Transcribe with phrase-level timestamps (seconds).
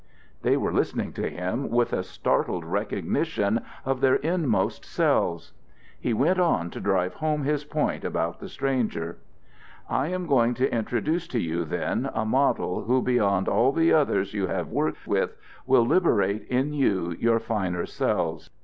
[0.41, 5.53] They were listening to him with a startled recognition of their inmost selves.
[5.99, 9.19] He went on to drive home his point about the stranger:
[9.87, 14.33] "I am going to introduce to you, then, a model who beyond all the others
[14.33, 15.37] you have worked with
[15.67, 18.49] will liberate in you your finer selves.